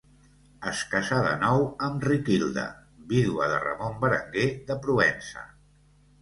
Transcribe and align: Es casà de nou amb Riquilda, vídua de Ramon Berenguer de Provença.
Es 0.69 0.79
casà 0.93 1.17
de 1.27 1.33
nou 1.43 1.65
amb 1.87 2.07
Riquilda, 2.09 2.63
vídua 3.11 3.51
de 3.53 3.61
Ramon 3.67 4.01
Berenguer 4.07 4.49
de 4.73 4.79
Provença. 4.87 5.47